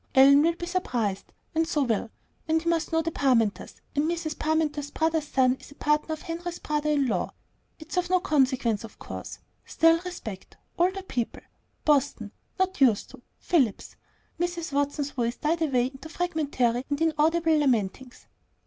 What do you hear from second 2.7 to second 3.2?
must know the